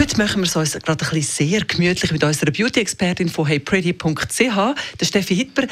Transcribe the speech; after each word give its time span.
Heute 0.00 0.16
machen 0.16 0.40
wir 0.40 0.46
es 0.46 0.56
uns 0.56 0.72
gerade 0.72 1.04
ein 1.04 1.10
bisschen 1.10 1.46
sehr 1.46 1.60
gemütlich 1.60 2.10
mit 2.10 2.24
unserer 2.24 2.50
Beauty-Expertin 2.50 3.28
von 3.28 3.46
heypretty.ch, 3.46 4.38
der 4.38 5.04
Steffi 5.04 5.36
Hitper. 5.36 5.64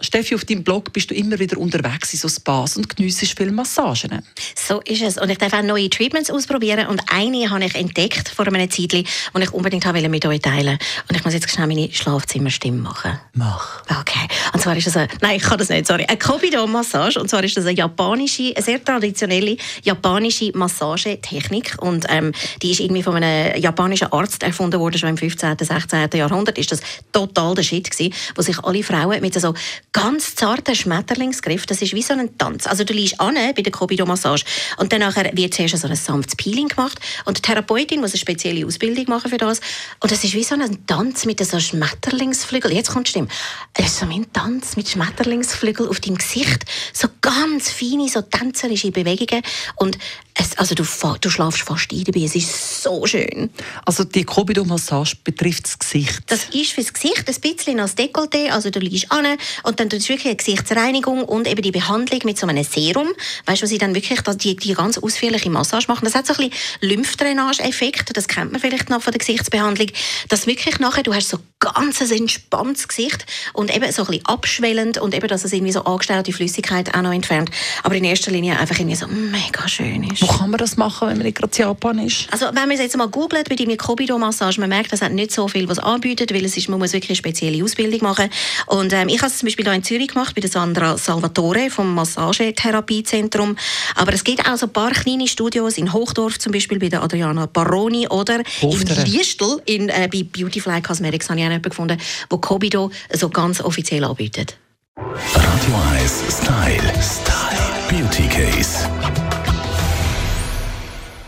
Steffi, 0.00 0.34
auf 0.34 0.44
deinem 0.44 0.62
Blog 0.62 0.92
bist 0.92 1.10
du 1.10 1.14
immer 1.14 1.38
wieder 1.38 1.56
unterwegs 1.56 2.12
in 2.12 2.18
so 2.18 2.28
Spas 2.28 2.76
und 2.76 2.94
geniessest 2.94 3.38
viele 3.38 3.52
Massagen. 3.52 4.22
So 4.54 4.80
ist 4.80 5.00
es. 5.00 5.16
Und 5.16 5.30
ich 5.30 5.38
darf 5.38 5.54
auch 5.54 5.62
neue 5.62 5.88
Treatments 5.88 6.30
ausprobieren. 6.30 6.88
Und 6.88 7.00
eine 7.10 7.48
habe 7.48 7.64
ich 7.64 7.74
entdeckt 7.74 8.28
vor 8.28 8.46
einem 8.46 8.70
Zeitchen, 8.70 9.06
die 9.34 9.42
ich 9.42 9.52
unbedingt 9.52 9.86
habe 9.86 10.06
mit 10.10 10.26
euch 10.26 10.40
teilen 10.40 10.78
Und 11.08 11.16
ich 11.16 11.24
muss 11.24 11.32
jetzt 11.32 11.48
schnell 11.50 11.66
meine 11.66 11.90
Schlafzimmerstimme 11.90 12.76
machen. 12.76 13.18
Mach. 13.32 13.82
Okay. 13.98 14.28
Und 14.52 14.60
zwar 14.60 14.76
ist 14.76 14.88
das 14.88 14.98
eine, 14.98 15.08
nein, 15.22 15.36
ich 15.36 15.42
kann 15.42 15.56
das 15.56 15.70
nicht, 15.70 15.86
sorry. 15.86 16.04
Eine 16.04 16.18
Kobido-Massage. 16.18 17.18
Und 17.18 17.30
zwar 17.30 17.42
ist 17.44 17.56
das 17.56 17.64
eine 17.64 17.78
japanische, 17.78 18.52
eine 18.54 18.62
sehr 18.62 18.84
traditionelle 18.84 19.56
japanische 19.82 20.52
Massagetechnik. 20.54 21.76
Und 21.80 22.04
ähm, 22.10 22.32
die 22.60 22.72
ist 22.72 22.80
irgendwie 22.80 23.02
von 23.02 23.16
einem 23.16 23.69
japanischer 23.70 24.12
Arzt 24.12 24.42
erfunden 24.42 24.80
worden, 24.80 24.98
schon 24.98 25.08
im 25.10 25.16
15., 25.16 25.56
16. 25.58 26.10
Jahrhundert. 26.14 26.58
Ist 26.58 26.72
das 26.72 26.80
total 27.12 27.54
der 27.54 27.62
Shit 27.62 27.90
gewesen, 27.90 28.12
wo 28.34 28.42
sich 28.42 28.58
alle 28.64 28.82
Frauen 28.82 29.20
mit 29.20 29.34
so 29.34 29.54
ganz 29.92 30.34
zarten 30.34 30.74
Schmetterlingsgriff, 30.74 31.66
das 31.66 31.82
ist 31.82 31.94
wie 31.94 32.02
so 32.02 32.14
ein 32.14 32.36
Tanz. 32.36 32.66
Also 32.66 32.84
du 32.84 32.92
liegst 32.92 33.20
an 33.20 33.34
bei 33.34 33.62
der 33.62 33.72
Kobido-Massage 33.72 34.44
und 34.78 34.92
dann 34.92 35.00
wird 35.34 35.54
zuerst 35.54 35.78
so 35.78 35.88
ein 35.88 35.96
sanftes 35.96 36.36
Peeling 36.36 36.68
gemacht 36.68 36.98
und 37.24 37.38
die 37.38 37.42
Therapeutin 37.42 38.00
muss 38.00 38.12
eine 38.12 38.18
spezielle 38.18 38.66
Ausbildung 38.66 39.04
machen 39.08 39.30
für 39.30 39.38
das. 39.38 39.60
Und 40.00 40.10
das 40.10 40.24
ist 40.24 40.34
wie 40.34 40.44
so 40.44 40.54
ein 40.54 40.86
Tanz 40.86 41.24
mit 41.24 41.44
so 41.44 41.58
Schmetterlingsflügel. 41.58 42.72
Jetzt 42.72 42.90
kommt 42.90 43.08
Stimme. 43.08 43.28
Es 43.74 43.86
ist 43.86 43.98
so 44.00 44.06
ein 44.06 44.26
Tanz 44.32 44.76
mit 44.76 44.88
Schmetterlingsflügel 44.88 45.88
auf 45.88 46.00
deinem 46.00 46.18
Gesicht. 46.18 46.64
So 46.92 47.08
ganz 47.20 47.70
feine, 47.70 48.08
so 48.08 48.22
tänzerische 48.22 48.90
Bewegungen. 48.90 49.42
Und 49.76 49.98
es, 50.34 50.56
also 50.56 50.74
du, 50.74 50.84
du 51.20 51.30
schlafst 51.30 51.62
fast 51.62 51.92
ein 51.92 52.04
dabei. 52.04 52.20
Es 52.20 52.34
ist 52.34 52.82
so 52.82 53.04
schön. 53.06 53.50
Also 53.84 54.04
die 54.04 54.24
Kobido-Massage 54.24 55.16
betrifft 55.24 55.64
das 55.64 55.78
Gesicht? 55.78 56.20
Das 56.26 56.44
ist 56.52 56.72
fürs 56.72 56.92
Gesicht 56.92 57.28
ein 57.28 57.40
bisschen 57.40 57.80
als 57.80 57.96
Dekolleté. 57.96 58.50
Also 58.50 58.70
du 58.70 58.80
liegst 58.80 59.10
an 59.10 59.26
und 59.64 59.80
dann 59.80 59.90
tut 59.90 60.00
es 60.00 60.08
wirklich 60.08 60.26
eine 60.26 60.36
Gesichtsreinigung 60.36 61.24
und 61.24 61.48
eben 61.48 61.62
die 61.62 61.72
Behandlung 61.72 62.20
mit 62.24 62.38
so 62.38 62.46
einem 62.46 62.64
Serum. 62.64 63.08
Weißt 63.46 63.62
du, 63.62 63.66
sie 63.66 63.78
dann 63.78 63.94
wirklich 63.94 64.20
die, 64.20 64.56
die 64.56 64.74
ganz 64.74 64.98
ausführliche 64.98 65.50
Massage 65.50 65.86
machen. 65.88 66.04
Das 66.04 66.14
hat 66.14 66.26
so 66.26 66.34
ein 66.34 66.50
bisschen 66.50 66.88
Lymphdrainage-Effekt. 66.90 68.16
Das 68.16 68.28
kennt 68.28 68.52
man 68.52 68.60
vielleicht 68.60 68.90
noch 68.90 69.02
von 69.02 69.12
der 69.12 69.18
Gesichtsbehandlung. 69.18 69.88
Dass 70.28 70.46
wirklich 70.46 70.78
nachher, 70.78 71.02
du 71.02 71.14
hast 71.14 71.28
so 71.28 71.38
ganz 71.60 72.00
ein 72.00 72.10
entspanntes 72.10 72.88
Gesicht 72.88 73.26
und 73.52 73.74
eben 73.74 73.92
so 73.92 74.02
ein 74.02 74.08
bisschen 74.08 74.26
abschwellend 74.26 74.98
und 74.98 75.14
eben, 75.14 75.28
dass 75.28 75.44
es 75.44 75.52
irgendwie 75.52 75.72
so 75.72 75.84
angestaute 75.84 76.32
Flüssigkeit 76.32 76.94
auch 76.94 77.02
noch 77.02 77.12
entfernt. 77.12 77.50
Aber 77.82 77.94
in 77.94 78.04
erster 78.04 78.30
Linie 78.30 78.58
einfach 78.58 78.78
irgendwie 78.78 78.96
so 78.96 79.06
mega 79.06 79.68
schön 79.68 80.02
ist. 80.04 80.22
Wo 80.22 80.26
kann 80.26 80.50
man 80.50 80.58
das 80.58 80.78
machen, 80.78 81.08
wenn 81.08 81.18
man 81.18 81.26
nicht 81.26 81.36
gerade 81.36 81.54
in 81.54 81.68
Japan 81.68 81.98
ist? 81.98 82.28
Also 82.30 82.46
wenn 82.46 82.54
man 82.54 82.72
es 82.72 82.80
jetzt 82.80 82.96
mal 82.96 83.08
googelt 83.08 83.48
bei 83.48 83.54
der 83.54 83.76
Kobido-Massage, 83.76 84.58
man 84.58 84.70
merkt, 84.70 84.92
das 84.92 85.02
hat 85.02 85.12
nicht 85.12 85.32
so 85.32 85.48
viel, 85.48 85.68
was 85.68 85.78
anbietet, 85.78 86.32
weil 86.32 86.44
es 86.44 86.56
ist, 86.56 86.68
man 86.70 86.78
muss 86.78 86.94
wirklich 86.94 87.10
eine 87.10 87.16
spezielle 87.16 87.62
Ausbildung 87.62 88.02
machen. 88.02 88.30
Und 88.66 88.92
ähm, 88.94 89.08
ich 89.08 89.18
habe 89.18 89.30
es 89.30 89.38
zum 89.38 89.46
Beispiel 89.46 89.66
hier 89.66 89.74
in 89.74 89.84
Zürich 89.84 90.08
gemacht, 90.08 90.34
bei 90.34 90.40
der 90.40 90.50
Sandra 90.50 90.96
Salvatore 90.96 91.68
vom 91.68 91.94
Massagetherapiezentrum. 91.94 93.56
Aber 93.96 94.14
es 94.14 94.24
gibt 94.24 94.48
auch 94.48 94.56
so 94.56 94.66
ein 94.66 94.72
paar 94.72 94.92
kleine 94.92 95.28
Studios 95.28 95.76
in 95.76 95.92
Hochdorf, 95.92 96.38
zum 96.38 96.52
Beispiel 96.52 96.78
bei 96.78 96.88
der 96.88 97.02
Adriana 97.02 97.44
Baroni 97.44 98.08
oder 98.08 98.42
Hoftere. 98.62 99.00
in 99.02 99.12
Liestel, 99.12 99.60
in, 99.66 99.88
äh, 99.90 100.08
bei 100.10 100.22
Beautyfly 100.22 100.80
Cosmetics 100.80 101.28
habe 101.28 101.40
ich 101.40 101.49
auch 101.50 101.54
jemanden 101.54 101.70
gefunden, 101.70 101.98
wo 102.28 102.38
Kobido 102.38 102.90
so 103.12 103.28
ganz 103.28 103.60
offiziell 103.60 104.04
anbietet. 104.04 104.56
Radio 104.96 105.74
1 106.02 106.24
Style. 106.28 106.92
Style. 107.02 107.40
Beauty 107.88 108.28
Case. 108.28 108.88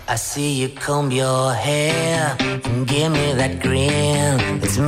I 0.08 0.16
see 0.16 0.62
you 0.62 0.68
comb 0.84 1.10
your 1.10 1.52
hair 1.54 2.36
and 2.40 2.86
give 2.86 3.10
me 3.10 3.34
that 3.36 3.60
grin. 3.60 4.60
It's 4.62 4.78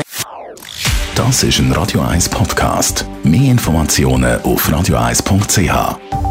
das 1.14 1.44
ist 1.44 1.60
ein 1.60 1.70
Radio 1.72 2.00
1 2.00 2.28
Podcast. 2.28 3.06
Mehr 3.22 3.52
Informationen 3.52 4.42
auf 4.42 4.68
radio1.ch. 4.68 6.23